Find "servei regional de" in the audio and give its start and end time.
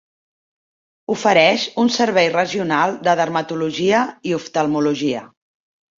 1.97-3.15